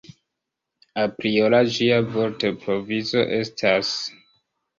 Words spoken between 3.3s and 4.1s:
estas.